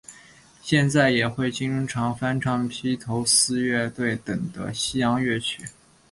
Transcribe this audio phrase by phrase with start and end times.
[0.63, 5.63] 现在也会经常翻唱披头四乐队等的西洋乐曲。